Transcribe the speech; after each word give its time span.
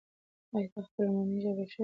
ایا 0.55 0.67
ته 0.73 0.79
خپله 0.87 1.09
مورنۍ 1.15 1.37
ژبه 1.43 1.53
ښه 1.55 1.65
زده 1.65 1.65
کوې؟ 1.75 1.79